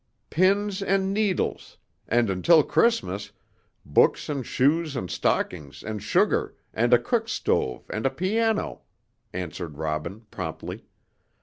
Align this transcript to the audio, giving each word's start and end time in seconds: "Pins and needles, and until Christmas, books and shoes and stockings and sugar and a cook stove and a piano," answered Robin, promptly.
"Pins 0.31 0.81
and 0.81 1.13
needles, 1.13 1.77
and 2.07 2.31
until 2.31 2.63
Christmas, 2.63 3.31
books 3.85 4.29
and 4.29 4.43
shoes 4.43 4.95
and 4.95 5.11
stockings 5.11 5.83
and 5.83 6.01
sugar 6.01 6.55
and 6.73 6.91
a 6.91 6.97
cook 6.97 7.29
stove 7.29 7.85
and 7.91 8.03
a 8.07 8.09
piano," 8.09 8.81
answered 9.31 9.77
Robin, 9.77 10.21
promptly. 10.31 10.87